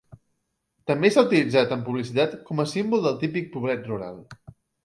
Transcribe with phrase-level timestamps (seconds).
[0.91, 4.19] També s'ha utilitzat en publicitat com a símbol del típic poblet rural.